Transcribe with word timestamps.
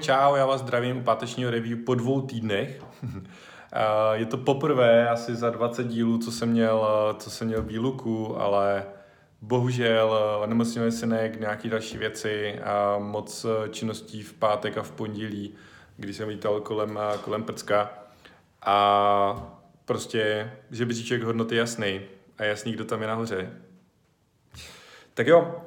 Čau, 0.00 0.34
já 0.34 0.46
vás 0.46 0.60
zdravím 0.60 0.96
u 0.96 1.02
pátečního 1.02 1.50
review 1.50 1.78
po 1.86 1.94
dvou 1.94 2.20
týdnech. 2.20 2.82
Je 4.12 4.26
to 4.26 4.36
poprvé 4.36 5.08
asi 5.08 5.36
za 5.36 5.50
20 5.50 5.86
dílů, 5.86 6.18
co 6.18 6.32
jsem 6.32 6.48
měl, 6.48 6.88
co 7.18 7.30
jsem 7.30 7.46
měl 7.46 7.62
výluku, 7.62 8.40
ale 8.40 8.84
bohužel 9.40 10.18
onemocnil 10.42 10.92
synek, 10.92 11.40
nějaké 11.40 11.68
další 11.68 11.98
věci 11.98 12.58
a 12.58 12.98
moc 12.98 13.46
činností 13.70 14.22
v 14.22 14.32
pátek 14.32 14.78
a 14.78 14.82
v 14.82 14.90
pondělí, 14.90 15.54
kdy 15.96 16.14
jsem 16.14 16.28
lítal 16.28 16.60
kolem, 16.60 16.98
kolem 17.24 17.42
prcka. 17.42 17.90
A 18.62 19.58
prostě 19.84 20.52
žebříček 20.70 21.22
hodnoty 21.22 21.56
jasný 21.56 22.00
a 22.38 22.44
jasný, 22.44 22.72
kdo 22.72 22.84
tam 22.84 23.02
je 23.02 23.08
nahoře. 23.08 23.52
Tak 25.14 25.26
jo, 25.26 25.64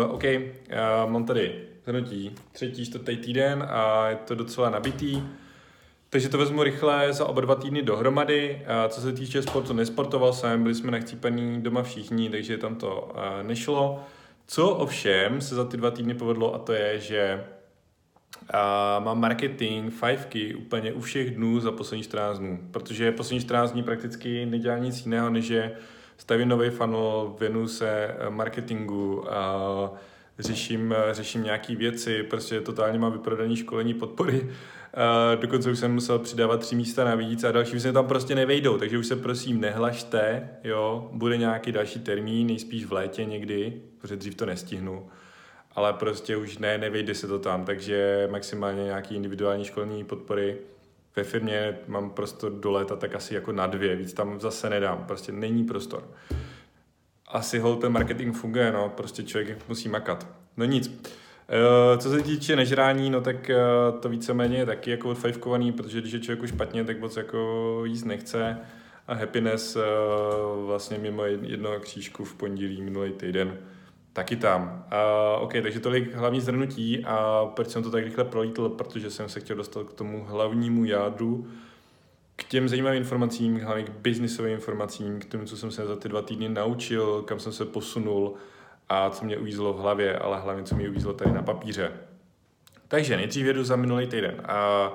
uh, 0.00 0.14
OK, 0.14 0.24
uh, 0.24 1.10
mám 1.10 1.24
tady 1.24 1.68
hrnutí 1.88 2.34
třetí, 2.52 2.84
čtvrtý 2.84 3.16
týden 3.16 3.66
a 3.70 4.08
je 4.08 4.16
to 4.16 4.34
docela 4.34 4.70
nabitý. 4.70 5.22
Takže 6.10 6.28
to 6.28 6.38
vezmu 6.38 6.62
rychle 6.62 7.12
za 7.12 7.24
oba 7.26 7.40
dva 7.40 7.54
týdny 7.54 7.82
dohromady. 7.82 8.62
A 8.66 8.88
co 8.88 9.00
se 9.00 9.12
týče 9.12 9.42
sportu, 9.42 9.72
nesportoval 9.72 10.32
jsem, 10.32 10.62
byli 10.62 10.74
jsme 10.74 10.90
nachcípaní 10.90 11.62
doma 11.62 11.82
všichni, 11.82 12.30
takže 12.30 12.58
tam 12.58 12.76
to 12.76 13.10
uh, 13.14 13.46
nešlo. 13.46 14.04
Co 14.46 14.70
ovšem 14.70 15.40
se 15.40 15.54
za 15.54 15.64
ty 15.64 15.76
dva 15.76 15.90
týdny 15.90 16.14
povedlo 16.14 16.54
a 16.54 16.58
to 16.58 16.72
je, 16.72 17.00
že 17.00 17.44
uh, 18.54 19.04
mám 19.04 19.20
marketing 19.20 19.92
fivky 19.92 20.54
úplně 20.54 20.92
u 20.92 21.00
všech 21.00 21.30
dnů 21.30 21.60
za 21.60 21.72
poslední 21.72 22.02
14 22.02 22.38
dnů, 22.38 22.58
protože 22.70 23.12
poslední 23.12 23.40
14 23.40 23.72
dní 23.72 23.82
prakticky 23.82 24.46
nedělá 24.46 24.78
nic 24.78 25.04
jiného, 25.04 25.30
než 25.30 25.44
že 25.44 25.72
stavím 26.16 26.48
nový 26.48 26.70
funnel, 26.70 27.36
věnu 27.40 27.68
se 27.68 28.16
marketingu, 28.28 29.16
uh, 29.16 29.98
řeším, 30.38 30.94
řeším 31.12 31.42
nějaké 31.42 31.76
věci, 31.76 32.22
prostě 32.22 32.60
totálně 32.60 32.98
mám 32.98 33.12
vyprodaný 33.12 33.56
školení 33.56 33.94
podpory. 33.94 34.40
Uh, 34.40 35.40
dokonce 35.40 35.70
už 35.70 35.78
jsem 35.78 35.94
musel 35.94 36.18
přidávat 36.18 36.60
tři 36.60 36.76
místa 36.76 37.04
navíc 37.04 37.44
a 37.44 37.52
další 37.52 37.76
už 37.76 37.82
se 37.82 37.92
tam 37.92 38.06
prostě 38.06 38.34
nevejdou, 38.34 38.78
takže 38.78 38.98
už 38.98 39.06
se 39.06 39.16
prosím 39.16 39.60
nehlašte, 39.60 40.48
jo, 40.64 41.10
bude 41.12 41.36
nějaký 41.36 41.72
další 41.72 42.00
termín, 42.00 42.46
nejspíš 42.46 42.84
v 42.84 42.92
létě 42.92 43.24
někdy, 43.24 43.72
protože 43.98 44.16
dřív 44.16 44.34
to 44.34 44.46
nestihnu, 44.46 45.08
ale 45.74 45.92
prostě 45.92 46.36
už 46.36 46.58
ne, 46.58 46.78
nevejde 46.78 47.14
se 47.14 47.26
to 47.26 47.38
tam, 47.38 47.64
takže 47.64 48.28
maximálně 48.30 48.84
nějaký 48.84 49.14
individuální 49.14 49.64
školní 49.64 50.04
podpory. 50.04 50.56
Ve 51.16 51.24
firmě 51.24 51.78
mám 51.86 52.10
prostor 52.10 52.52
do 52.52 52.70
léta 52.70 52.96
tak 52.96 53.14
asi 53.14 53.34
jako 53.34 53.52
na 53.52 53.66
dvě, 53.66 53.96
víc 53.96 54.12
tam 54.12 54.40
zase 54.40 54.70
nedám, 54.70 55.04
prostě 55.06 55.32
není 55.32 55.64
prostor 55.64 56.04
asi 57.28 57.58
hol 57.58 57.76
ten 57.76 57.92
marketing 57.92 58.36
funguje, 58.36 58.72
no, 58.72 58.88
prostě 58.88 59.22
člověk 59.22 59.68
musí 59.68 59.88
makat. 59.88 60.26
No 60.56 60.64
nic. 60.64 60.88
Uh, 60.88 61.98
co 61.98 62.10
se 62.10 62.22
týče 62.22 62.56
nežrání, 62.56 63.10
no 63.10 63.20
tak 63.20 63.50
uh, 63.50 64.00
to 64.00 64.08
víceméně 64.08 64.56
je 64.56 64.66
taky 64.66 64.90
jako 64.90 65.10
odfajfkovaný, 65.10 65.72
protože 65.72 66.00
když 66.00 66.12
je 66.12 66.20
člověku 66.20 66.46
špatně, 66.46 66.84
tak 66.84 67.00
moc 67.00 67.16
jako 67.16 67.80
jíst 67.84 68.04
nechce. 68.04 68.58
A 69.06 69.14
happiness 69.14 69.76
uh, 69.76 69.82
vlastně 70.66 70.98
mimo 70.98 71.24
jednoho 71.24 71.80
křížku 71.80 72.24
v 72.24 72.34
pondělí 72.34 72.82
minulý 72.82 73.12
týden 73.12 73.58
taky 74.12 74.36
tam. 74.36 74.84
Uh, 74.92 75.42
OK, 75.42 75.52
takže 75.62 75.80
tolik 75.80 76.14
hlavní 76.14 76.40
zhrnutí 76.40 77.04
a 77.04 77.46
proč 77.56 77.68
jsem 77.68 77.82
to 77.82 77.90
tak 77.90 78.04
rychle 78.04 78.24
prolítl, 78.24 78.68
protože 78.68 79.10
jsem 79.10 79.28
se 79.28 79.40
chtěl 79.40 79.56
dostat 79.56 79.86
k 79.86 79.92
tomu 79.92 80.24
hlavnímu 80.24 80.84
jádru, 80.84 81.46
k 82.38 82.44
těm 82.44 82.68
zajímavým 82.68 82.98
informacím, 82.98 83.60
hlavně 83.60 83.84
k 83.84 83.90
biznisovým 83.90 84.54
informacím, 84.54 85.20
k 85.20 85.24
tomu, 85.24 85.44
co 85.44 85.56
jsem 85.56 85.70
se 85.70 85.86
za 85.86 85.96
ty 85.96 86.08
dva 86.08 86.22
týdny 86.22 86.48
naučil, 86.48 87.22
kam 87.22 87.40
jsem 87.40 87.52
se 87.52 87.64
posunul 87.64 88.34
a 88.88 89.10
co 89.10 89.24
mě 89.24 89.38
uvízlo 89.38 89.72
v 89.72 89.78
hlavě, 89.78 90.18
ale 90.18 90.40
hlavně 90.40 90.62
co 90.64 90.74
mě 90.74 90.88
uvízlo 90.88 91.12
tady 91.12 91.32
na 91.32 91.42
papíře. 91.42 91.92
Takže 92.88 93.16
nejdřív 93.16 93.46
jedu 93.46 93.64
za 93.64 93.76
minulý 93.76 94.06
týden. 94.06 94.42
A 94.44 94.92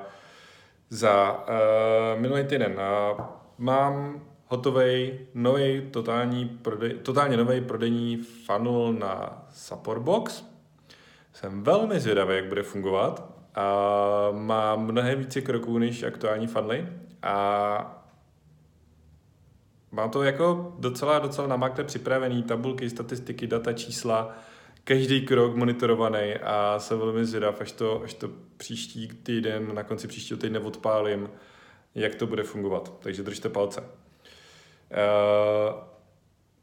za 0.90 1.32
uh, 1.32 2.22
minulý 2.22 2.44
týden 2.44 2.72
uh, 2.72 3.26
mám 3.58 4.22
hotový 4.48 5.20
nový 5.34 5.82
totální 5.92 6.60
totálně 7.04 7.38
nový 7.38 7.62
prodejní 7.62 8.18
funnel 8.18 8.94
na 8.94 9.44
Supportbox. 9.50 10.44
Jsem 11.34 11.64
velmi 11.64 12.00
zvědavý, 12.00 12.36
jak 12.36 12.46
bude 12.46 12.64
fungovat. 12.64 13.34
A 13.56 13.68
má 14.32 14.76
mnohem 14.76 15.20
více 15.20 15.42
kroků 15.42 15.78
než 15.78 16.04
aktuální 16.04 16.48
funnely 16.48 16.88
a 17.24 18.06
mám 19.92 20.10
to 20.10 20.24
jako 20.24 20.76
docela, 20.80 21.20
docela 21.20 21.48
na 21.48 21.56
makle 21.56 21.84
připravený, 21.84 22.44
tabulky, 22.44 22.90
statistiky, 22.90 23.48
data, 23.48 23.74
čísla, 23.74 24.38
každý 24.84 25.26
krok 25.26 25.56
monitorovaný 25.56 26.34
a 26.34 26.80
jsem 26.80 27.00
velmi 27.00 27.26
zvědav, 27.26 27.62
až 27.62 27.72
to, 27.72 28.04
až 28.04 28.14
to 28.14 28.30
příští 28.58 29.08
týden, 29.08 29.76
na 29.76 29.84
konci 29.84 30.08
příštího 30.08 30.40
týdne 30.40 30.60
odpálím, 30.60 31.30
jak 31.96 32.16
to 32.16 32.28
bude 32.28 32.44
fungovat. 32.44 32.94
Takže 33.00 33.24
držte 33.24 33.50
palce. 33.50 33.82
Uh, 33.82 33.88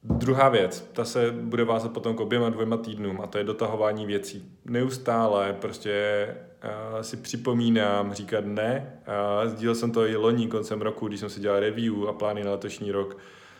Druhá 0.02 0.48
věc, 0.48 0.90
ta 0.92 1.04
se 1.04 1.30
bude 1.30 1.64
vázat 1.64 1.92
potom 1.92 2.16
k 2.16 2.20
oběma 2.20 2.48
dvěma 2.48 2.76
týdnům 2.76 3.20
a 3.20 3.26
to 3.26 3.38
je 3.38 3.44
dotahování 3.44 4.06
věcí. 4.06 4.52
Neustále 4.64 5.52
prostě 5.52 6.26
uh, 6.64 7.00
si 7.00 7.16
připomínám 7.16 8.12
říkat 8.12 8.44
ne. 8.44 9.00
Uh, 9.42 9.50
sdílel 9.50 9.74
jsem 9.74 9.92
to 9.92 10.06
i 10.06 10.16
loni 10.16 10.48
koncem 10.48 10.82
roku, 10.82 11.08
když 11.08 11.20
jsem 11.20 11.30
si 11.30 11.40
dělal 11.40 11.60
review 11.60 12.08
a 12.08 12.12
plány 12.12 12.44
na 12.44 12.50
letošní 12.50 12.92
rok, 12.92 13.16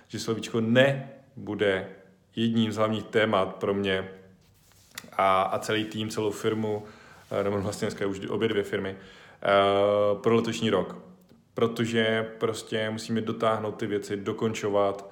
že 0.09 0.19
slovíčko 0.19 0.61
ne 0.61 1.11
bude 1.37 1.89
jedním 2.37 2.73
z 2.73 2.77
hlavních 2.77 3.05
témat 3.05 3.57
pro 3.57 3.75
mě 3.75 4.09
a, 5.13 5.43
a 5.43 5.59
celý 5.59 5.85
tým, 5.85 6.09
celou 6.09 6.31
firmu, 6.31 6.77
uh, 7.33 7.45
nebo 7.45 7.61
vlastně 7.61 7.87
dneska 7.87 8.07
už 8.07 8.27
obě 8.27 8.49
dvě 8.49 8.63
firmy, 8.63 8.97
uh, 8.97 10.21
pro 10.21 10.35
letošní 10.35 10.71
rok. 10.71 10.97
Protože 11.55 12.31
prostě 12.39 12.91
musíme 12.91 13.21
dotáhnout 13.21 13.73
ty 13.73 13.87
věci, 13.87 14.17
dokončovat, 14.17 15.11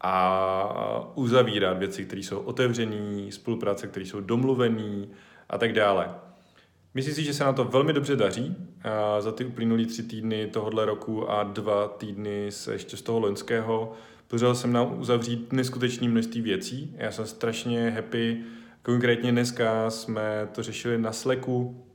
a 0.00 1.12
uzavírat 1.14 1.78
věci, 1.78 2.04
které 2.04 2.22
jsou 2.22 2.38
otevřené, 2.38 3.32
spolupráce, 3.32 3.86
které 3.86 4.06
jsou 4.06 4.20
domluvené 4.20 5.06
a 5.50 5.58
tak 5.58 5.72
dále. 5.72 6.14
Myslím 6.94 7.14
si, 7.14 7.24
že 7.24 7.34
se 7.34 7.44
na 7.44 7.52
to 7.52 7.64
velmi 7.64 7.92
dobře 7.92 8.16
daří. 8.16 8.56
A 8.84 9.20
za 9.20 9.32
ty 9.32 9.44
uplynulý 9.44 9.86
tři 9.86 10.02
týdny 10.02 10.46
tohohle 10.46 10.84
roku 10.84 11.30
a 11.30 11.42
dva 11.42 11.88
týdny 11.88 12.52
se 12.52 12.72
ještě 12.72 12.96
z 12.96 13.02
toho 13.02 13.18
loňského 13.18 13.92
pořád 14.28 14.54
jsem 14.54 14.72
nám 14.72 15.00
uzavřít 15.00 15.52
neskutečné 15.52 16.08
množství 16.08 16.40
věcí. 16.40 16.96
Já 16.98 17.12
jsem 17.12 17.26
strašně 17.26 17.90
happy. 17.90 18.44
Konkrétně 18.82 19.32
dneska 19.32 19.90
jsme 19.90 20.48
to 20.52 20.62
řešili 20.62 20.98
na 20.98 21.12
Slacku, 21.12 21.86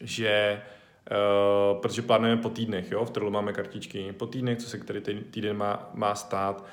že 0.00 0.62
Uh, 1.10 1.80
protože 1.80 2.02
plánujeme 2.02 2.42
po 2.42 2.48
týdnech, 2.48 2.90
jo, 2.90 3.04
v 3.04 3.10
Trello 3.10 3.30
máme 3.30 3.52
kartičky 3.52 4.12
po 4.12 4.26
týdnech, 4.26 4.58
co 4.58 4.68
se 4.68 4.78
který 4.78 5.00
týden 5.30 5.56
má, 5.56 5.90
má 5.94 6.14
stát 6.14 6.64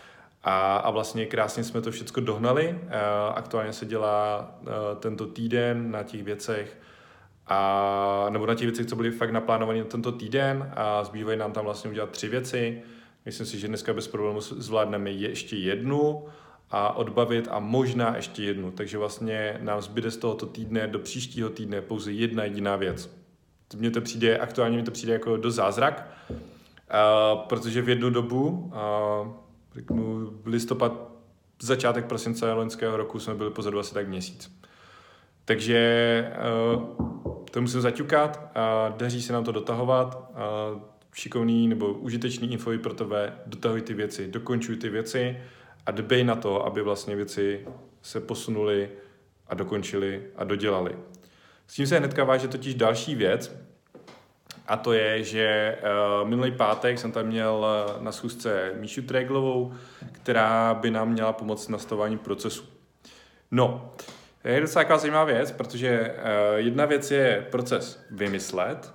a, 0.44 0.78
a 0.78 0.90
vlastně 0.90 1.26
krásně 1.26 1.64
jsme 1.64 1.82
to 1.82 1.92
všechno 1.92 2.24
dohnali. 2.24 2.80
Aktuálně 3.36 3.74
se 3.74 3.86
dělá 3.86 4.52
tento 5.00 5.26
týden 5.26 5.92
na 5.92 6.04
těch 6.04 6.24
věcech, 6.24 6.78
a, 7.48 8.28
nebo 8.30 8.46
na 8.46 8.56
těch 8.56 8.68
věcech, 8.68 8.86
co 8.86 8.96
byly 8.96 9.12
fakt 9.12 9.32
naplánované 9.32 9.80
na 9.80 9.86
tento 9.86 10.12
týden 10.12 10.72
a 10.76 11.04
zbývají 11.04 11.40
nám 11.40 11.52
tam 11.52 11.66
vlastně 11.66 11.90
udělat 11.90 12.10
tři 12.10 12.28
věci. 12.28 12.82
Myslím 13.26 13.46
si, 13.46 13.60
že 13.60 13.68
dneska 13.68 13.94
bez 13.94 14.08
problémů 14.08 14.42
zvládneme 14.42 15.12
ještě 15.12 15.56
jednu 15.56 16.26
a 16.72 16.96
odbavit 16.96 17.48
a 17.52 17.60
možná 17.60 18.16
ještě 18.16 18.44
jednu. 18.44 18.72
Takže 18.72 18.98
vlastně 18.98 19.58
nám 19.62 19.82
zbyde 19.82 20.12
z 20.12 20.18
tohoto 20.18 20.46
týdne 20.46 20.88
do 20.88 21.00
příštího 21.00 21.50
týdne 21.50 21.82
pouze 21.82 22.12
jedna 22.12 22.44
jediná 22.44 22.76
věc. 22.76 23.20
Mně 23.76 23.92
to 23.92 24.02
přijde, 24.02 24.38
aktuálně 24.38 24.78
mi 24.78 24.84
to 24.84 24.92
přijde 24.92 25.14
jako 25.14 25.38
do 25.38 25.52
zázrak, 25.52 26.08
uh, 26.30 26.36
protože 27.48 27.82
v 27.82 27.90
jednu 27.90 28.10
dobu 28.10 28.50
uh, 28.50 29.34
řeknu, 29.76 30.32
listopad, 30.46 31.12
začátek 31.62 32.06
prosince 32.06 32.54
loňského 32.54 32.98
roku 32.98 33.20
jsme 33.20 33.36
byli 33.36 33.52
pozadu 33.52 33.80
asi 33.80 33.94
tak 33.94 34.08
měsíc. 34.08 34.60
Takže 35.46 36.32
uh, 36.76 36.84
to 37.52 37.62
musím 37.62 37.82
zaťukat 37.82 38.52
a 38.56 38.90
daří 38.98 39.22
se 39.22 39.34
nám 39.34 39.44
to 39.44 39.52
dotahovat. 39.52 40.32
Šikovný 41.14 41.68
nebo 41.68 41.94
užitečný 41.94 42.52
info 42.52 42.72
pro 42.84 42.94
tebe, 42.94 43.34
dotahuj 43.46 43.82
ty 43.82 43.94
věci, 43.94 44.28
dokončuj 44.28 44.76
ty 44.78 44.90
věci 44.90 45.38
a 45.86 45.92
dbej 45.92 46.24
na 46.24 46.36
to, 46.36 46.66
aby 46.66 46.82
vlastně 46.82 47.16
věci 47.16 47.68
se 48.02 48.20
posunuly 48.20 48.90
a 49.48 49.56
dokončily 49.56 50.24
a 50.36 50.44
dodělali. 50.44 50.96
S 51.68 51.74
tím 51.74 51.88
se 51.88 51.98
hnedka 52.00 52.24
váže 52.24 52.48
totiž 52.48 52.76
další 52.76 53.16
věc, 53.16 53.69
a 54.70 54.78
to 54.78 54.94
je, 54.94 55.24
že 55.24 55.78
uh, 56.22 56.30
minulý 56.30 56.52
pátek 56.52 57.00
jsem 57.00 57.12
tam 57.12 57.26
měl 57.26 57.66
uh, 57.98 58.04
na 58.04 58.12
schůzce 58.12 58.72
Míšu 58.80 59.02
Treglovou, 59.02 59.74
která 60.12 60.74
by 60.74 60.92
nám 60.92 61.10
měla 61.10 61.34
pomoct 61.34 61.66
s 61.66 61.70
nastavování 61.70 62.18
procesu. 62.18 62.64
No, 63.52 63.94
je 64.44 64.62
docela 64.62 64.84
taková 64.84 65.00
zajímavá 65.00 65.24
věc, 65.24 65.52
protože 65.52 66.16
uh, 66.18 66.58
jedna 66.58 66.86
věc 66.86 67.12
je 67.12 67.48
proces 67.52 68.06
vymyslet, 68.12 68.94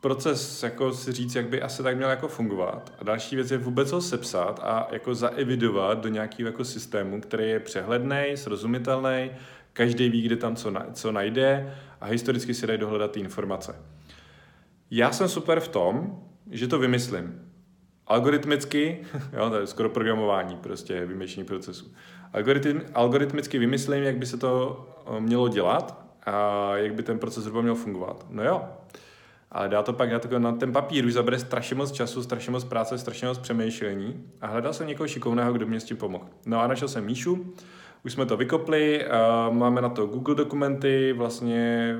proces 0.00 0.62
jako 0.62 0.92
si 0.92 1.12
říct, 1.12 1.34
jak 1.34 1.48
by 1.48 1.62
asi 1.62 1.82
tak 1.82 1.96
měl 1.96 2.10
jako 2.10 2.28
fungovat. 2.28 2.92
A 2.98 3.04
další 3.04 3.36
věc 3.36 3.50
je 3.50 3.58
vůbec 3.58 3.92
ho 3.92 4.00
sepsat 4.00 4.60
a 4.62 4.88
jako 4.92 5.14
zaevidovat 5.14 5.98
do 5.98 6.08
nějakého 6.08 6.46
jako 6.46 6.64
systému, 6.64 7.20
který 7.20 7.48
je 7.48 7.60
přehledný, 7.60 8.32
srozumitelný, 8.34 9.30
každý 9.72 10.08
ví, 10.08 10.22
kde 10.22 10.36
tam 10.36 10.56
co, 10.56 10.70
na, 10.70 10.86
co 10.92 11.12
najde 11.12 11.76
a 12.00 12.06
historicky 12.06 12.54
si 12.54 12.66
dají 12.66 12.78
dohledat 12.78 13.10
ty 13.10 13.20
informace. 13.20 13.74
Já 14.90 15.12
jsem 15.12 15.28
super 15.28 15.60
v 15.60 15.68
tom, 15.68 16.20
že 16.50 16.68
to 16.68 16.78
vymyslím. 16.78 17.50
Algoritmicky, 18.06 18.98
jo, 19.32 19.50
to 19.50 19.56
je 19.56 19.66
skoro 19.66 19.88
programování, 19.88 20.56
prostě 20.56 21.06
vymýšlení 21.06 21.46
procesu. 21.46 21.94
Algoritm, 22.32 22.80
algoritmicky 22.94 23.58
vymyslím, 23.58 24.02
jak 24.02 24.16
by 24.16 24.26
se 24.26 24.36
to 24.36 24.86
eh, 25.06 25.20
mělo 25.20 25.48
dělat 25.48 26.06
a 26.26 26.70
jak 26.76 26.94
by 26.94 27.02
ten 27.02 27.18
proces 27.18 27.44
zhruba 27.44 27.62
měl 27.62 27.74
fungovat. 27.74 28.26
No 28.30 28.44
jo, 28.44 28.62
ale 29.50 29.68
dá 29.68 29.82
to 29.82 29.92
pak 29.92 30.32
na, 30.32 30.38
na 30.38 30.52
ten 30.52 30.72
papír, 30.72 31.04
už 31.06 31.12
zabere 31.12 31.38
strašně 31.38 31.76
moc 31.76 31.92
času, 31.92 32.22
strašně 32.22 32.52
moc 32.52 32.64
práce, 32.64 32.98
strašně 32.98 33.28
moc 33.28 33.38
přemýšlení 33.38 34.24
a 34.40 34.46
hledal 34.46 34.72
jsem 34.72 34.86
někoho 34.86 35.08
šikovného, 35.08 35.52
kdo 35.52 35.66
mě 35.66 35.80
s 35.80 35.84
tím 35.84 35.96
pomohl. 35.96 36.24
No 36.46 36.60
a 36.60 36.66
našel 36.66 36.88
jsem 36.88 37.04
Míšu, 37.04 37.54
už 38.04 38.12
jsme 38.12 38.26
to 38.26 38.36
vykopli, 38.36 39.06
máme 39.50 39.80
na 39.80 39.88
to 39.88 40.06
Google 40.06 40.34
dokumenty, 40.34 41.12
vlastně 41.12 41.96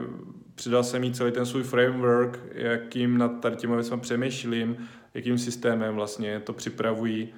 přidal 0.61 0.85
jsem 0.85 1.05
jí 1.05 1.12
celý 1.12 1.33
ten 1.33 1.47
svůj 1.47 1.62
framework, 1.62 2.41
jakým 2.53 3.19
nad 3.19 3.41
tady 3.41 3.57
těma 3.57 3.75
věcmi 3.75 4.01
přemýšlím, 4.01 4.89
jakým 5.15 5.39
systémem 5.39 5.95
vlastně 5.95 6.41
to 6.41 6.53
připravují 6.53 7.29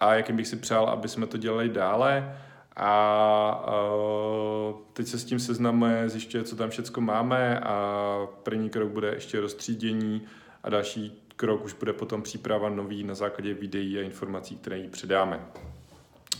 a 0.00 0.14
jakým 0.14 0.36
bych 0.36 0.46
si 0.46 0.56
přál, 0.56 0.86
aby 0.86 1.08
jsme 1.08 1.26
to 1.26 1.36
dělali 1.36 1.68
dále. 1.68 2.38
A 2.76 3.66
uh, 3.66 4.76
teď 4.92 5.06
se 5.06 5.18
s 5.18 5.24
tím 5.24 5.38
seznamuje, 5.38 6.08
zjišťuje, 6.08 6.44
co 6.44 6.56
tam 6.56 6.70
všechno 6.70 7.02
máme 7.02 7.60
a 7.60 8.28
první 8.42 8.70
krok 8.70 8.88
bude 8.88 9.08
ještě 9.08 9.40
rozstřídění 9.40 10.22
a 10.62 10.70
další 10.70 11.22
krok 11.36 11.64
už 11.64 11.72
bude 11.72 11.92
potom 11.92 12.22
příprava 12.22 12.68
nový 12.68 13.04
na 13.04 13.14
základě 13.14 13.54
videí 13.54 13.98
a 13.98 14.02
informací, 14.02 14.56
které 14.56 14.78
jí 14.78 14.88
předáme. 14.88 15.40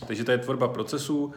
Takže 0.07 0.23
to 0.23 0.31
je 0.31 0.37
tvorba 0.37 0.67
procesů. 0.67 1.25
Uh, 1.25 1.33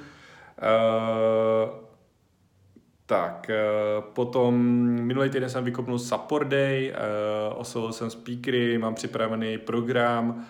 tak, 3.08 3.50
uh, 3.50 4.04
potom 4.12 4.54
minulý 4.84 5.30
týden 5.30 5.50
jsem 5.50 5.64
vykopnul 5.64 5.98
Support 5.98 6.48
Day, 6.48 6.92
uh, 6.92 7.60
oslovil 7.60 7.92
jsem 7.92 8.10
speakery, 8.10 8.78
mám 8.78 8.94
připravený 8.94 9.58
program, 9.58 10.46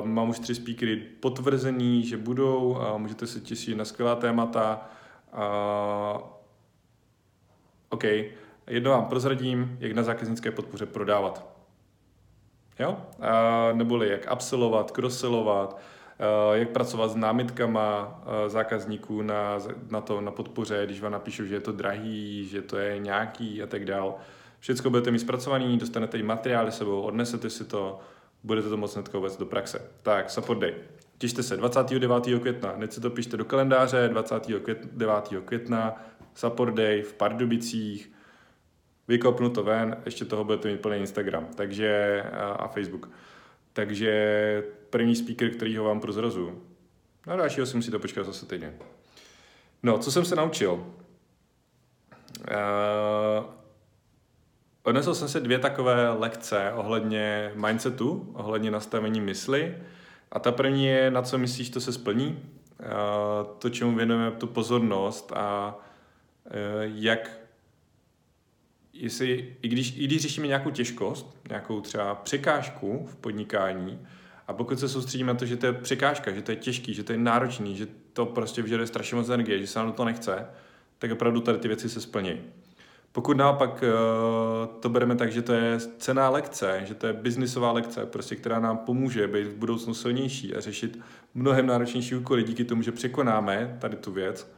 Uh, 0.00 0.06
mám 0.06 0.28
už 0.28 0.38
tři 0.38 0.54
speakery 0.54 0.96
potvrzený, 0.96 2.02
že 2.06 2.16
budou 2.16 2.78
můžete 2.96 3.26
se 3.26 3.40
těšit 3.40 3.76
na 3.76 3.84
skvělá 3.84 4.14
témata. 4.14 4.88
OK, 7.88 8.04
jedno 8.66 8.90
vám 8.90 9.04
prozradím, 9.04 9.76
jak 9.80 9.92
na 9.92 10.02
zákaznické 10.02 10.50
podpoře 10.50 10.86
prodávat. 10.86 11.46
Jo? 12.78 12.96
Neboli 13.72 14.08
jak 14.08 14.32
upsellovat, 14.32 14.90
crosselovat, 14.90 15.80
jak 16.52 16.68
pracovat 16.68 17.08
s 17.08 17.16
námitkama 17.16 18.04
uh, 18.26 18.48
zákazníků 18.48 19.22
na, 19.22 19.58
na 19.90 20.00
to, 20.00 20.20
na 20.20 20.30
podpoře, 20.30 20.82
když 20.84 21.00
vám 21.00 21.12
napíšu, 21.12 21.46
že 21.46 21.54
je 21.54 21.60
to 21.60 21.72
drahý, 21.72 22.44
že 22.44 22.62
to 22.62 22.78
je 22.78 22.98
nějaký 22.98 23.62
a 23.62 23.66
tak 23.66 23.84
dál. 23.84 24.16
Všechno 24.60 24.90
budete 24.90 25.10
mít 25.10 25.18
zpracovaný, 25.18 25.78
dostanete 25.78 26.18
i 26.18 26.22
materiály 26.22 26.72
sebou, 26.72 27.00
odnesete 27.00 27.50
si 27.50 27.64
to, 27.64 28.00
budete 28.44 28.68
to 28.68 28.76
moc 28.76 28.94
hnedka 28.94 29.18
uvést 29.18 29.36
do 29.36 29.46
praxe. 29.46 29.90
Tak, 30.02 30.30
support 30.30 30.60
day. 30.60 30.74
Těšte 31.18 31.42
se 31.42 31.56
29. 31.56 32.24
května, 32.40 32.72
hned 32.72 32.92
si 32.92 33.00
to 33.00 33.10
pište 33.10 33.36
do 33.36 33.44
kalendáře, 33.44 34.08
29. 34.08 35.28
května, 35.44 36.04
support 36.34 36.74
day 36.74 37.02
v 37.02 37.14
Pardubicích, 37.14 38.12
vykopnu 39.08 39.50
to 39.50 39.62
ven, 39.62 39.96
ještě 40.04 40.24
toho 40.24 40.44
budete 40.44 40.68
mít 40.68 40.80
plný 40.80 40.96
Instagram 40.96 41.46
takže, 41.54 42.22
a 42.58 42.68
Facebook. 42.68 43.10
Takže 43.76 44.64
první 44.90 45.16
speaker, 45.16 45.50
který 45.50 45.76
ho 45.76 45.84
vám 45.84 46.00
prozrazu. 46.00 46.62
No 47.26 47.36
dalšího 47.36 47.66
si 47.66 47.76
musíte 47.76 47.98
počkat 47.98 48.26
zase 48.26 48.46
týden. 48.46 48.74
No, 49.82 49.98
co 49.98 50.12
jsem 50.12 50.24
se 50.24 50.36
naučil? 50.36 50.72
Uh, 50.72 50.86
Odnesl 54.82 55.14
jsem 55.14 55.28
se 55.28 55.40
dvě 55.40 55.58
takové 55.58 56.08
lekce 56.08 56.72
ohledně 56.74 57.52
mindsetu, 57.54 58.32
ohledně 58.34 58.70
nastavení 58.70 59.20
mysli. 59.20 59.78
A 60.32 60.38
ta 60.38 60.52
první 60.52 60.86
je, 60.86 61.10
na 61.10 61.22
co 61.22 61.38
myslíš, 61.38 61.70
to 61.70 61.80
se 61.80 61.92
splní. 61.92 62.42
To, 63.58 63.70
čemu 63.70 63.96
věnujeme 63.96 64.30
tu 64.30 64.46
pozornost 64.46 65.32
a 65.36 65.78
e, 66.50 66.60
jak 66.94 67.30
jestli, 69.00 69.56
i 69.62 69.68
když, 69.68 69.94
i 69.96 70.04
když 70.04 70.22
řešíme 70.22 70.46
nějakou 70.46 70.70
těžkost, 70.70 71.36
nějakou 71.48 71.80
třeba 71.80 72.14
překážku 72.14 73.06
v 73.10 73.16
podnikání, 73.16 73.98
a 74.48 74.52
pokud 74.52 74.80
se 74.80 74.88
soustředíme 74.88 75.32
na 75.32 75.38
to, 75.38 75.46
že 75.46 75.56
to 75.56 75.66
je 75.66 75.72
překážka, 75.72 76.32
že 76.32 76.42
to 76.42 76.50
je 76.50 76.56
těžký, 76.56 76.94
že 76.94 77.02
to 77.02 77.12
je 77.12 77.18
náročný, 77.18 77.76
že 77.76 77.86
to 78.12 78.26
prostě 78.26 78.62
vyžaduje 78.62 78.86
strašně 78.86 79.16
moc 79.16 79.28
energie, 79.28 79.58
že 79.58 79.66
se 79.66 79.78
nám 79.78 79.92
to 79.92 80.04
nechce, 80.04 80.46
tak 80.98 81.10
opravdu 81.10 81.40
tady 81.40 81.58
ty 81.58 81.68
věci 81.68 81.88
se 81.88 82.00
splní. 82.00 82.40
Pokud 83.12 83.36
naopak 83.36 83.82
eh, 83.82 83.90
to 84.80 84.88
bereme 84.88 85.16
tak, 85.16 85.32
že 85.32 85.42
to 85.42 85.52
je 85.52 85.78
cená 85.98 86.28
lekce, 86.28 86.82
že 86.84 86.94
to 86.94 87.06
je 87.06 87.12
biznisová 87.12 87.72
lekce, 87.72 88.06
prostě, 88.06 88.36
která 88.36 88.60
nám 88.60 88.78
pomůže 88.78 89.28
být 89.28 89.46
v 89.46 89.56
budoucnu 89.56 89.94
silnější 89.94 90.54
a 90.54 90.60
řešit 90.60 90.98
mnohem 91.34 91.66
náročnější 91.66 92.14
úkoly 92.14 92.44
díky 92.44 92.64
tomu, 92.64 92.82
že 92.82 92.92
překonáme 92.92 93.76
tady 93.80 93.96
tu 93.96 94.12
věc, 94.12 94.55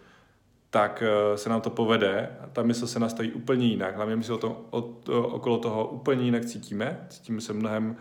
tak 0.70 1.02
eh, 1.02 1.38
se 1.38 1.48
nám 1.48 1.60
to 1.60 1.70
povede. 1.70 2.30
Ta 2.52 2.62
mysl 2.62 2.86
se 2.86 2.98
nastaví 2.98 3.32
úplně 3.32 3.66
jinak. 3.66 3.96
Hlavně 3.96 4.16
my 4.16 4.24
se 4.24 4.32
o 4.32 4.38
to, 4.38 4.66
od, 4.70 5.08
okolo 5.08 5.58
toho 5.58 5.88
úplně 5.88 6.24
jinak 6.24 6.44
cítíme. 6.44 7.06
Cítíme 7.08 7.40
se 7.40 7.52
mnohem 7.52 7.96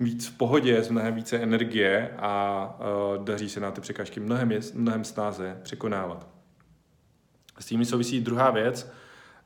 víc 0.00 0.28
v 0.28 0.36
pohodě, 0.36 0.82
s 0.82 0.88
mnohem 0.88 1.14
více 1.14 1.38
energie 1.38 2.14
a 2.18 2.64
uh, 3.16 3.24
daří 3.24 3.48
se 3.48 3.60
na 3.60 3.70
ty 3.70 3.80
překážky 3.80 4.20
mnohem, 4.20 4.52
mnohem 4.74 5.04
snáze 5.04 5.58
překonávat. 5.62 6.28
S 7.58 7.66
tím 7.66 7.84
souvisí 7.84 8.20
druhá 8.20 8.50
věc, 8.50 8.92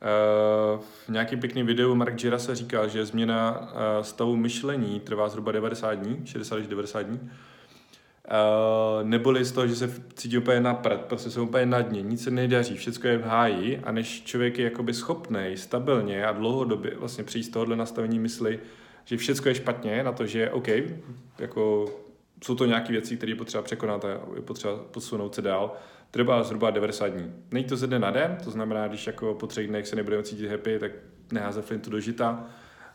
Eh, 0.04 0.78
v 1.06 1.08
nějakém 1.08 1.40
pěkném 1.40 1.66
videu 1.66 1.94
Mark 1.94 2.14
Gira 2.14 2.38
se 2.38 2.54
říkal, 2.54 2.88
že 2.88 3.06
změna 3.06 3.68
eh, 3.72 4.04
stavu 4.04 4.36
myšlení 4.36 5.00
trvá 5.00 5.28
zhruba 5.28 5.52
90 5.52 5.94
dní, 5.94 6.20
60 6.24 6.56
až 6.56 6.66
90 6.66 7.02
dní. 7.02 7.20
Uh, 7.22 7.28
neboli 9.02 9.44
z 9.44 9.52
toho, 9.52 9.66
že 9.66 9.76
se 9.76 10.02
cítí 10.14 10.38
úplně 10.38 10.60
na 10.60 10.74
prd, 10.74 11.00
prostě 11.00 11.30
jsou 11.30 11.42
úplně 11.42 11.66
na 11.66 11.80
dně, 11.80 12.02
nic 12.02 12.24
se 12.24 12.30
nedaří, 12.30 12.76
všechno 12.76 13.10
je 13.10 13.18
v 13.18 13.24
háji 13.24 13.78
a 13.84 13.92
než 13.92 14.22
člověk 14.22 14.58
je 14.58 14.64
jakoby 14.64 14.94
schopný 14.94 15.52
stabilně 15.56 16.26
a 16.26 16.32
dlouhodobě 16.32 16.96
vlastně 16.96 17.24
přijít 17.24 17.44
z 17.44 17.48
tohohle 17.48 17.76
nastavení 17.76 18.18
mysli, 18.18 18.60
že 19.04 19.16
všechno 19.16 19.48
je 19.48 19.54
špatně, 19.54 20.02
na 20.02 20.12
to, 20.12 20.26
že 20.26 20.50
OK, 20.50 20.68
jako 21.38 21.86
jsou 22.44 22.54
to 22.54 22.66
nějaké 22.66 22.92
věci, 22.92 23.16
které 23.16 23.32
je 23.32 23.36
potřeba 23.36 23.62
překonat 23.62 24.04
a 24.04 24.08
je 24.34 24.42
potřeba 24.42 24.76
posunout 24.76 25.34
se 25.34 25.42
dál, 25.42 25.72
trvá 26.10 26.42
zhruba 26.42 26.70
90 26.70 27.06
dní. 27.06 27.32
Není 27.50 27.64
to 27.64 27.76
ze 27.76 27.86
dne 27.86 27.98
na 27.98 28.10
den, 28.10 28.36
to 28.44 28.50
znamená, 28.50 28.88
když 28.88 29.06
jako 29.06 29.34
po 29.34 29.46
třech 29.46 29.68
dnech 29.68 29.86
se 29.86 29.96
nebudeme 29.96 30.22
cítit 30.22 30.48
happy, 30.48 30.78
tak 30.78 30.92
neházet 31.32 31.64
flintu 31.64 31.90
do 31.90 32.00
žita, 32.00 32.46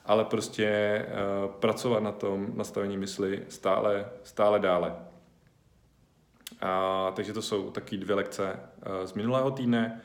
ale 0.05 0.25
prostě 0.25 1.01
uh, 1.05 1.51
pracovat 1.51 2.03
na 2.03 2.11
tom 2.11 2.47
nastavení 2.55 2.97
mysli 2.97 3.43
stále, 3.49 4.05
stále 4.23 4.59
dále. 4.59 5.08
A, 6.61 7.11
takže 7.15 7.33
to 7.33 7.41
jsou 7.41 7.71
taky 7.71 7.97
dvě 7.97 8.15
lekce 8.15 8.53
uh, 8.53 9.05
z 9.05 9.13
minulého 9.13 9.51
týdne. 9.51 10.01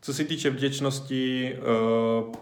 Co 0.00 0.14
se 0.14 0.24
týče 0.24 0.50
vděčnosti, 0.50 1.56
uh, 1.58 2.34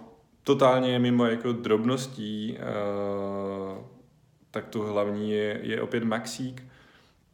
totálně 0.45 0.99
mimo 0.99 1.27
jako 1.27 1.53
drobností, 1.53 2.59
uh, 2.59 3.85
tak 4.51 4.69
tu 4.69 4.83
hlavní 4.83 5.31
je, 5.31 5.61
je 5.63 5.83
opět 5.83 6.05
Maxík. 6.05 6.65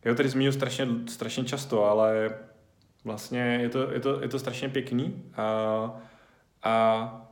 Já 0.04 0.10
ho 0.12 0.16
tady 0.16 0.28
zmiňuji 0.28 0.52
strašně, 0.52 0.88
strašně 1.08 1.44
často, 1.44 1.84
ale 1.84 2.38
vlastně 3.04 3.58
je 3.62 3.68
to, 3.68 3.92
je 3.92 4.00
to, 4.00 4.22
je 4.22 4.28
to 4.28 4.38
strašně 4.38 4.68
pěkný 4.68 5.24
a, 5.36 6.00
a 6.62 7.24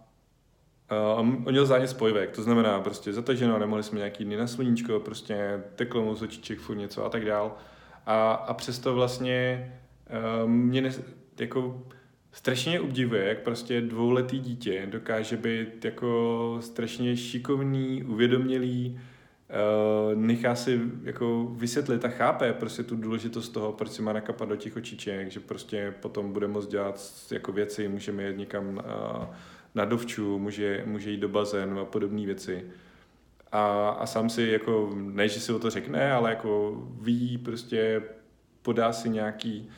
Uh, 0.91 1.21
on 1.21 1.45
měl 1.51 1.67
zánět 1.67 1.91
spojivek, 1.91 2.31
to 2.31 2.43
znamená 2.43 2.81
prostě 2.81 3.13
zataženo, 3.13 3.59
nemohli 3.59 3.83
jsme 3.83 3.99
nějaký 3.99 4.25
dny 4.25 4.37
na 4.37 4.47
sluníčko, 4.47 5.01
prostě 5.01 5.63
teklo 5.77 6.03
mu 6.03 6.15
z 6.15 6.23
očiček 6.23 6.59
furt 6.59 6.77
něco 6.77 7.05
a 7.05 7.09
tak 7.09 7.25
dál. 7.25 7.57
A, 8.07 8.33
a 8.33 8.55
přesto 8.55 8.95
vlastně 8.95 9.71
uh, 10.45 10.51
mě 10.51 10.81
ne, 10.81 10.91
jako 11.41 11.83
strašně 12.33 12.81
obdivuje, 12.81 13.25
jak 13.25 13.39
prostě 13.39 13.81
dvouletý 13.81 14.39
dítě 14.39 14.87
dokáže 14.91 15.37
být 15.37 15.85
jako 15.85 16.59
strašně 16.61 17.17
šikovný, 17.17 18.05
uvědomělý, 18.05 19.01
Uh, 19.47 20.19
nechá 20.19 20.55
si 20.55 20.81
jako 21.03 21.45
vysvětlit 21.53 22.05
a 22.05 22.09
chápe 22.09 22.53
prostě 22.53 22.83
tu 22.83 22.97
důležitost 22.97 23.49
toho, 23.49 23.73
proč 23.73 23.91
si 23.91 24.03
má 24.03 24.13
nakapat 24.13 24.49
do 24.49 24.57
těch 24.57 24.77
očiček, 24.77 25.31
že 25.31 25.41
prostě 25.41 25.95
potom 26.01 26.33
bude 26.33 26.49
moct 26.49 26.67
dělat 26.67 27.01
jako 27.31 27.53
věci, 27.53 27.89
můžeme 27.89 28.29
jít 28.29 28.37
někam 28.37 28.69
uh, 28.69 29.25
na 29.75 29.85
dovču, 29.85 30.39
může, 30.39 30.83
může 30.87 31.11
jít 31.11 31.21
do 31.21 31.29
bazénu 31.29 31.81
a 31.81 31.85
podobné 31.85 32.27
věci. 32.27 32.65
A, 33.57 33.89
a 33.89 34.07
sám 34.07 34.31
si 34.31 34.43
jako, 34.43 34.91
ne, 34.95 35.29
že 35.29 35.41
si 35.41 35.53
o 35.53 35.59
to 35.59 35.71
řekne, 35.71 36.13
ale 36.13 36.31
jako 36.31 36.83
ví, 37.01 37.39
prostě 37.39 38.03
podá 38.63 38.93
si 38.93 39.09
nějaký, 39.09 39.69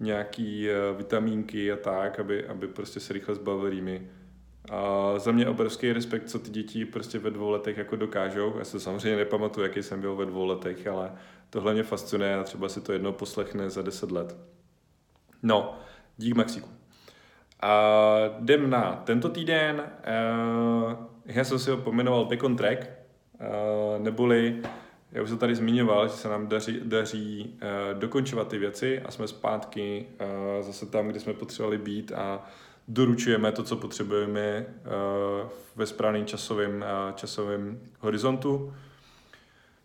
nějaký 0.00 0.68
uh, 0.68 0.96
vitamínky 0.96 1.72
a 1.72 1.76
tak, 1.76 2.20
aby, 2.20 2.46
aby 2.46 2.68
prostě 2.68 3.00
se 3.00 3.12
rychle 3.12 3.34
zbavil 3.34 3.70
rýmy 3.70 4.10
a 4.70 5.12
za 5.18 5.32
mě 5.32 5.48
obrovský 5.48 5.92
respekt, 5.92 6.28
co 6.28 6.38
ty 6.38 6.50
děti 6.50 6.84
prostě 6.84 7.18
ve 7.18 7.30
dvou 7.30 7.50
letech 7.50 7.76
jako 7.76 7.96
dokážou. 7.96 8.54
Já 8.58 8.64
se 8.64 8.80
samozřejmě 8.80 9.16
nepamatuju, 9.16 9.66
jaký 9.66 9.82
jsem 9.82 10.00
byl 10.00 10.16
ve 10.16 10.26
dvou 10.26 10.44
letech, 10.44 10.86
ale 10.86 11.12
tohle 11.50 11.72
mě 11.72 11.82
fascinuje 11.82 12.34
a 12.34 12.42
třeba 12.42 12.68
si 12.68 12.80
to 12.80 12.92
jednou 12.92 13.12
poslechne 13.12 13.70
za 13.70 13.82
deset 13.82 14.10
let. 14.10 14.36
No, 15.42 15.78
dík 16.16 16.36
Mexiku. 16.36 16.68
A 17.60 17.80
jdem 18.40 18.70
na 18.70 19.02
tento 19.04 19.28
týden. 19.28 19.82
Uh, 20.86 20.92
já 21.26 21.44
jsem 21.44 21.58
si 21.58 21.70
ho 21.70 21.76
pomenoval 21.76 22.24
Back 22.24 22.42
on 22.42 22.56
Track, 22.56 23.01
neboli 23.98 24.62
já 25.12 25.22
už 25.22 25.28
jsem 25.28 25.38
tady 25.38 25.54
zmiňoval, 25.54 26.08
že 26.08 26.14
se 26.14 26.28
nám 26.28 26.46
daří, 26.46 26.80
daří 26.84 27.54
uh, 27.54 27.98
dokončovat 27.98 28.48
ty 28.48 28.58
věci 28.58 29.02
a 29.02 29.10
jsme 29.10 29.28
zpátky 29.28 30.06
uh, 30.20 30.66
zase 30.66 30.86
tam, 30.86 31.08
kde 31.08 31.20
jsme 31.20 31.32
potřebovali 31.32 31.78
být 31.78 32.12
a 32.12 32.46
doručujeme 32.88 33.52
to, 33.52 33.62
co 33.62 33.76
potřebujeme 33.76 34.66
ve 35.76 35.86
správném 35.86 36.26
časovém, 36.26 36.76
uh, 36.76 37.14
časovém 37.14 37.80
horizontu. 38.00 38.74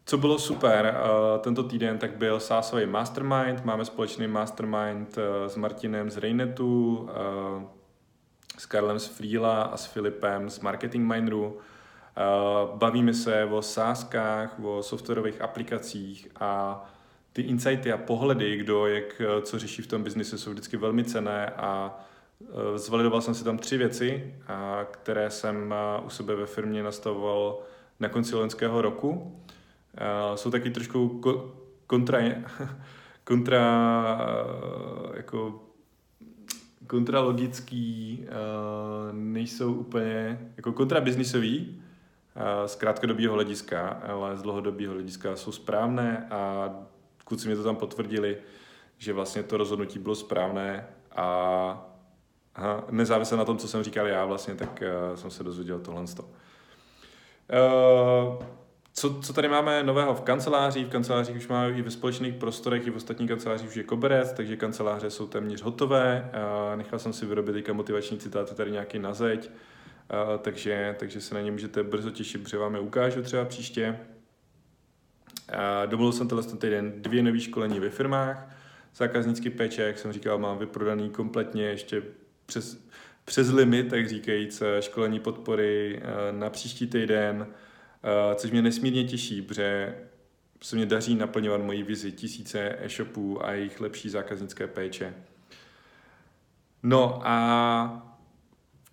Co 0.05 0.17
bylo 0.17 0.39
super 0.39 0.97
tento 1.39 1.63
týden, 1.63 1.97
tak 1.97 2.17
byl 2.17 2.39
sásový 2.39 2.85
mastermind. 2.85 3.65
Máme 3.65 3.85
společný 3.85 4.27
mastermind 4.27 5.17
s 5.47 5.55
Martinem 5.55 6.09
z 6.09 6.17
Reynetu, 6.17 7.09
s 8.57 8.65
Karlem 8.65 8.99
z 8.99 9.07
Freela 9.07 9.61
a 9.61 9.77
s 9.77 9.85
Filipem 9.85 10.49
z 10.49 10.59
Marketing 10.59 11.13
Mineru. 11.13 11.57
Uh, 12.17 12.77
bavíme 12.77 13.13
se 13.13 13.45
o 13.45 13.61
sázkách, 13.61 14.59
o 14.63 14.83
softwarových 14.83 15.41
aplikacích 15.41 16.27
a 16.39 16.83
ty 17.33 17.41
insighty 17.41 17.91
a 17.91 17.97
pohledy, 17.97 18.57
kdo 18.57 18.87
jak 18.87 19.21
co 19.41 19.59
řeší 19.59 19.81
v 19.81 19.87
tom 19.87 20.03
biznisu, 20.03 20.37
jsou 20.37 20.51
vždycky 20.51 20.77
velmi 20.77 21.03
cené 21.03 21.49
a 21.49 21.99
zvalidoval 22.75 23.21
jsem 23.21 23.35
si 23.35 23.43
tam 23.43 23.57
tři 23.57 23.77
věci, 23.77 24.35
které 24.91 25.29
jsem 25.29 25.73
u 26.05 26.09
sebe 26.09 26.35
ve 26.35 26.45
firmě 26.45 26.83
nastavoval 26.83 27.59
na 27.99 28.09
konci 28.09 28.35
loňského 28.35 28.81
roku. 28.81 29.41
Jsou 30.35 30.51
taky 30.51 30.69
trošku 30.69 31.19
ko- 31.23 31.51
kontra, 31.87 32.19
kontra 33.23 33.63
jako 35.13 35.63
kontralogický, 36.87 38.25
nejsou 39.11 39.73
úplně 39.73 40.39
jako 40.57 40.71
kontrabiznisový 40.71 41.81
z 42.65 42.75
krátkodobého 42.75 43.33
hlediska, 43.33 43.87
ale 44.07 44.37
z 44.37 44.41
dlouhodobého 44.41 44.93
hlediska 44.93 45.35
jsou 45.35 45.51
správné 45.51 46.27
a 46.31 46.69
kluci 47.25 47.49
mi 47.49 47.55
to 47.55 47.63
tam 47.63 47.75
potvrdili, 47.75 48.37
že 48.97 49.13
vlastně 49.13 49.43
to 49.43 49.57
rozhodnutí 49.57 49.99
bylo 49.99 50.15
správné 50.15 50.87
a 51.15 51.25
aha, 52.55 52.83
nezávisle 52.89 53.37
na 53.37 53.45
tom, 53.45 53.57
co 53.57 53.67
jsem 53.67 53.83
říkal 53.83 54.07
já 54.07 54.25
vlastně, 54.25 54.55
tak 54.55 54.83
uh, 55.09 55.15
jsem 55.15 55.31
se 55.31 55.43
dozvěděl 55.43 55.79
tohle. 55.79 56.01
Uh, 56.01 56.07
co, 58.93 59.21
co 59.21 59.33
tady 59.33 59.47
máme 59.47 59.83
nového 59.83 60.15
v 60.15 60.21
kanceláři? 60.21 60.83
V 60.83 60.89
kancelářích 60.89 61.35
už 61.37 61.47
máme 61.47 61.71
i 61.71 61.81
ve 61.81 61.91
společných 61.91 62.33
prostorech, 62.33 62.87
i 62.87 62.89
v 62.89 62.95
ostatních 62.95 63.29
kancelářích 63.29 63.67
už 63.67 63.75
je 63.75 63.83
koberec, 63.83 64.33
takže 64.33 64.57
kanceláře 64.57 65.09
jsou 65.09 65.27
téměř 65.27 65.61
hotové. 65.61 66.31
Nechal 66.75 66.99
jsem 66.99 67.13
si 67.13 67.25
vyrobit 67.25 67.53
teďka 67.53 67.73
motivační 67.73 68.17
citáty 68.17 68.55
tady 68.55 68.71
nějaký 68.71 68.99
na 68.99 69.13
zeď, 69.13 69.51
takže, 70.41 70.95
takže 70.99 71.21
se 71.21 71.35
na 71.35 71.41
ně 71.41 71.51
můžete 71.51 71.83
brzo 71.83 72.11
těšit, 72.11 72.43
protože 72.43 72.57
vám 72.57 72.75
je 72.75 72.79
ukážu 72.79 73.21
třeba 73.21 73.45
příště. 73.45 73.99
Domluvil 75.85 76.11
jsem 76.11 76.27
tenhle 76.27 76.47
ten 76.47 76.57
týden 76.57 76.93
dvě 77.01 77.23
nové 77.23 77.39
školení 77.39 77.79
ve 77.79 77.89
firmách. 77.89 78.55
Zákaznický 78.95 79.49
péče, 79.49 79.81
jak 79.81 79.97
jsem 79.97 80.11
říkal, 80.11 80.37
mám 80.37 80.57
vyprodaný 80.57 81.09
kompletně 81.09 81.63
ještě 81.63 82.03
přes, 82.45 82.87
přes 83.25 83.49
limit, 83.49 83.89
tak 83.89 84.09
říkajíc, 84.09 84.63
školení 84.79 85.19
podpory 85.19 86.01
na 86.31 86.49
příští 86.49 86.87
týden. 86.87 87.47
Eh, 88.03 88.35
což 88.35 88.51
mě 88.51 88.61
nesmírně 88.61 89.03
těší, 89.03 89.41
protože 89.41 89.95
se 90.61 90.75
mě 90.75 90.85
daří 90.85 91.15
naplňovat 91.15 91.61
moji 91.61 91.83
vizi 91.83 92.11
tisíce 92.11 92.75
e-shopů 92.79 93.45
a 93.45 93.51
jejich 93.51 93.81
lepší 93.81 94.09
zákaznické 94.09 94.67
péče. 94.67 95.13
No 96.83 97.21
a 97.23 98.06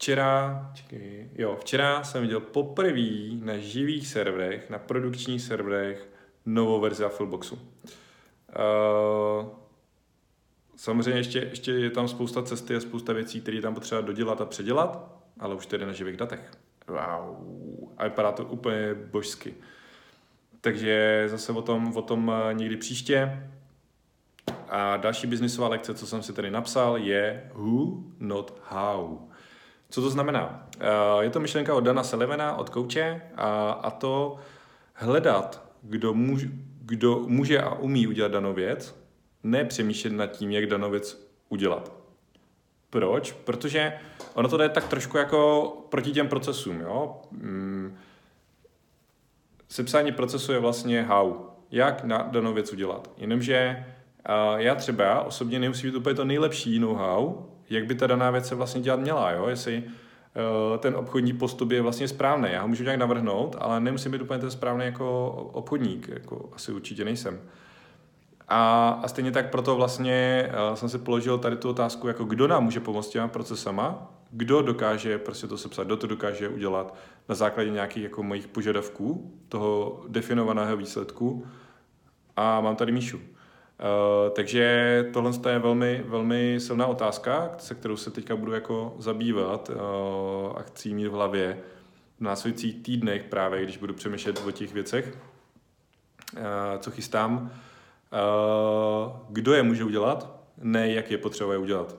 včera, 0.05 0.71
čekaj, 0.75 1.29
jo, 1.35 1.57
včera 1.61 2.05
jsem 2.05 2.23
viděl 2.23 2.41
poprvé 2.41 3.41
na 3.41 3.57
živých 3.57 4.07
serverech, 4.07 4.71
na 4.71 4.79
produkčních 4.79 5.43
serverech 5.43 6.09
novou 6.47 6.81
verzi 6.81 7.05
Affleboxu. 7.05 7.55
Uh, 7.55 9.49
samozřejmě 10.77 11.21
ještě, 11.21 11.39
ještě 11.39 11.73
je 11.73 11.91
tam 11.91 12.09
spousta 12.09 12.43
cesty 12.43 12.77
a 12.77 12.81
spousta 12.81 13.13
věcí, 13.13 13.41
které 13.41 13.61
tam 13.61 13.75
potřeba 13.75 14.01
dodělat 14.01 14.41
a 14.41 14.45
předělat, 14.45 15.23
ale 15.41 15.55
už 15.55 15.67
tedy 15.67 15.87
na 15.87 15.93
živých 15.93 16.17
datech 16.17 16.51
wow, 16.89 17.37
a 17.97 18.05
vypadá 18.05 18.33
to 18.33 18.45
úplně 18.45 18.95
božsky. 18.95 19.55
Takže 20.61 21.25
zase 21.29 21.53
o 21.53 21.63
tom, 21.63 21.97
o 21.97 22.03
tom 22.03 22.33
eh, 22.35 22.55
někdy 22.55 22.77
příště. 22.77 23.49
A 24.69 24.97
další 24.97 25.27
biznisová 25.27 25.69
lekce, 25.69 25.95
co 25.95 26.07
jsem 26.07 26.23
si 26.23 26.33
tady 26.33 26.51
napsal, 26.51 26.97
je 26.97 27.51
who, 27.55 28.05
not 28.19 28.63
how. 28.65 29.19
Co 29.91 30.01
to 30.03 30.11
znamená? 30.11 30.69
Eh, 30.81 30.87
je 31.21 31.31
to 31.31 31.41
myšlenka 31.41 31.75
od 31.75 31.85
Dana 31.85 32.05
Sullivana, 32.05 32.57
od 32.57 32.71
kouče, 32.71 33.23
a, 33.37 33.71
a 33.71 33.91
to 33.91 34.37
hledat, 34.95 35.63
kdo, 35.83 36.15
muž, 36.15 36.47
kdo 36.81 37.21
může 37.27 37.61
a 37.61 37.75
umí 37.75 38.07
udělat 38.07 38.33
danou 38.33 38.53
věc, 38.53 39.05
ne 39.43 39.65
přemýšlet 39.65 40.13
nad 40.13 40.27
tím, 40.27 40.51
jak 40.51 40.67
danou 40.67 40.91
věc 40.91 41.29
udělat. 41.49 41.93
Proč? 42.91 43.33
Protože 43.33 43.93
ono 44.35 44.49
to 44.49 44.57
jde 44.57 44.69
tak 44.69 44.89
trošku 44.89 45.17
jako 45.17 45.71
proti 45.89 46.13
těm 46.13 46.29
procesům, 46.29 46.81
jo. 46.81 47.21
Hmm. 47.33 47.97
Sepsání 49.69 50.13
procesu 50.13 50.53
je 50.53 50.59
vlastně 50.59 51.03
how, 51.03 51.35
jak 51.71 52.05
na 52.05 52.19
danou 52.31 52.53
věc 52.53 52.73
udělat. 52.73 53.11
Jenomže 53.17 53.85
uh, 54.29 54.61
já 54.61 54.75
třeba 54.75 55.23
osobně 55.23 55.59
nemusím 55.59 55.91
být 55.91 55.97
úplně 55.97 56.15
to 56.15 56.25
nejlepší 56.25 56.79
know-how, 56.79 57.35
jak 57.71 57.87
by 57.87 57.95
ta 57.95 58.07
daná 58.07 58.31
věc 58.31 58.49
se 58.49 58.55
vlastně 58.55 58.81
dělat 58.81 59.01
měla, 59.01 59.31
jo? 59.31 59.47
jestli 59.49 59.83
uh, 59.85 60.79
ten 60.79 60.97
obchodní 60.97 61.33
postup 61.33 61.71
je 61.71 61.83
vlastně 61.83 62.09
správný. 62.09 62.49
Já 62.53 62.63
ho 62.63 62.69
můžu 62.69 62.85
nějak 62.85 62.99
navrhnout, 62.99 63.57
ale 63.59 63.81
nemusím 63.81 64.13
být 64.13 64.23
úplně 64.23 64.41
ten 64.41 64.51
správný 64.51 64.85
jako 64.85 65.31
obchodník, 65.53 66.09
jako 66.09 66.49
asi 66.53 66.73
určitě 66.73 67.05
nejsem. 67.05 67.41
A, 68.49 68.89
a 69.03 69.09
stejně 69.09 69.33
tak 69.33 69.51
proto 69.51 69.77
vlastně 69.77 70.49
uh, 70.71 70.75
jsem 70.75 70.89
si 70.89 70.99
položil 70.99 71.39
tady 71.39 71.57
tu 71.57 71.69
otázku, 71.69 72.09
jako 72.09 72.25
kdo 72.25 72.49
nám 72.49 72.65
může 72.65 72.81
pomoct 72.81 73.09
těma 73.09 73.29
procesama, 73.29 74.11
kdo 74.31 74.63
dokáže 74.63 75.19
prostě 75.19 75.47
to 75.47 75.59
sepsat, 75.59 75.87
kdo 75.87 75.97
to 75.97 76.07
dokáže 76.07 76.49
udělat 76.49 76.95
na 77.29 77.35
základě 77.35 77.71
nějakých 77.71 78.03
jako 78.03 78.23
mojich 78.23 78.49
požadavků, 78.49 79.33
toho 79.49 80.03
definovaného 80.09 80.77
výsledku. 80.77 81.47
A 82.37 82.61
mám 82.61 82.77
tady 82.77 82.93
Míšu. 82.93 83.21
Uh, 83.81 84.33
takže 84.35 85.11
tohle 85.13 85.33
je 85.49 85.59
velmi, 85.59 86.05
velmi 86.07 86.61
silná 86.61 86.87
otázka, 86.87 87.55
se 87.59 87.75
kterou 87.75 87.97
se 87.97 88.11
teďka 88.11 88.37
budu 88.37 88.53
jako 88.53 88.95
zabývat 88.99 89.71
uh, 89.71 89.77
a 90.59 90.63
chci 90.63 90.95
mít 90.95 91.07
v 91.07 91.13
hlavě 91.13 91.59
v 92.19 92.21
následujících 92.21 92.83
týdnech 92.83 93.25
právě, 93.25 93.63
když 93.65 93.77
budu 93.77 93.95
přemýšlet 93.95 94.43
o 94.47 94.51
těch 94.51 94.73
věcech, 94.73 95.19
uh, 96.37 96.43
co 96.79 96.91
chystám. 96.91 97.51
Kdo 99.29 99.55
je 99.55 99.63
může 99.63 99.85
udělat, 99.85 100.41
ne 100.59 100.93
jak 100.93 101.11
je 101.11 101.19
potřeba 101.19 101.53
je 101.53 101.59
udělat. 101.59 101.97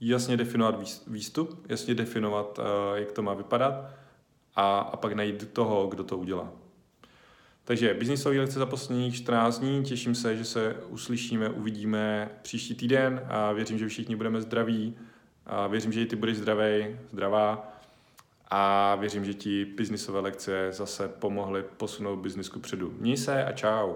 Jasně 0.00 0.36
definovat 0.36 1.02
výstup, 1.06 1.66
jasně 1.68 1.94
definovat, 1.94 2.60
jak 2.94 3.12
to 3.12 3.22
má 3.22 3.34
vypadat 3.34 3.84
a, 4.56 4.78
a 4.78 4.96
pak 4.96 5.12
najít 5.12 5.52
toho, 5.52 5.86
kdo 5.86 6.04
to 6.04 6.18
udělá. 6.18 6.52
Takže 7.66 7.94
biznisové 7.94 8.40
lekce 8.40 8.58
za 8.58 8.66
posledních 8.66 9.14
14 9.14 9.58
dní, 9.58 9.84
těším 9.84 10.14
se, 10.14 10.36
že 10.36 10.44
se 10.44 10.76
uslyšíme, 10.88 11.48
uvidíme 11.48 12.30
příští 12.42 12.74
týden 12.74 13.22
a 13.28 13.52
věřím, 13.52 13.78
že 13.78 13.88
všichni 13.88 14.16
budeme 14.16 14.40
zdraví 14.40 14.94
a 15.46 15.66
věřím, 15.66 15.92
že 15.92 16.02
i 16.02 16.06
ty 16.06 16.16
budeš 16.16 16.36
zdravý, 16.36 16.96
zdravá 17.12 17.72
a 18.48 18.94
věřím, 18.94 19.24
že 19.24 19.34
ti 19.34 19.64
biznisové 19.64 20.20
lekce 20.20 20.68
zase 20.70 21.08
pomohly 21.08 21.64
posunout 21.76 22.16
biznisku 22.16 22.60
předu. 22.60 22.94
Měj 22.98 23.16
se 23.16 23.44
a 23.44 23.52
čau. 23.52 23.94